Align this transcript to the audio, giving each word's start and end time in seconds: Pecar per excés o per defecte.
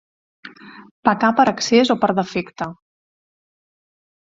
Pecar 1.09 1.29
per 1.41 1.45
excés 1.51 1.93
o 1.95 1.97
per 2.05 2.11
defecte. 2.23 2.71